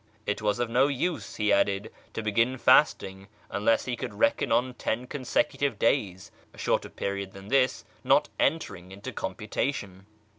[0.25, 4.73] It was of no use, he added, to begin fasting unless he could reckon on
[4.73, 10.07] ten consecutive days, a shorter period than this not entering into computation.